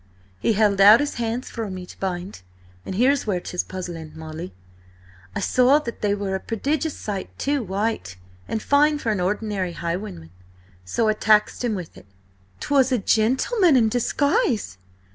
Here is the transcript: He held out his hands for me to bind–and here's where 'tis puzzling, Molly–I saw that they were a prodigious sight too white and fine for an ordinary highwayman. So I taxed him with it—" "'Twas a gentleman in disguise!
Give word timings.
He 0.39 0.53
held 0.53 0.81
out 0.81 0.99
his 0.99 1.13
hands 1.21 1.51
for 1.51 1.69
me 1.69 1.85
to 1.85 1.99
bind–and 1.99 2.95
here's 2.95 3.27
where 3.27 3.39
'tis 3.39 3.63
puzzling, 3.63 4.13
Molly–I 4.15 5.39
saw 5.39 5.77
that 5.77 6.01
they 6.01 6.15
were 6.15 6.33
a 6.33 6.39
prodigious 6.39 6.97
sight 6.97 7.37
too 7.37 7.61
white 7.61 8.17
and 8.47 8.63
fine 8.63 8.97
for 8.97 9.11
an 9.11 9.19
ordinary 9.21 9.73
highwayman. 9.73 10.31
So 10.83 11.07
I 11.07 11.13
taxed 11.13 11.63
him 11.63 11.75
with 11.75 11.99
it—" 11.99 12.07
"'Twas 12.61 12.91
a 12.91 12.97
gentleman 12.97 13.77
in 13.77 13.89
disguise! 13.89 14.79